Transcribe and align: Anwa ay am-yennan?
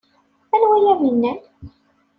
Anwa 0.55 0.73
ay 0.77 0.85
am-yennan? 0.91 1.39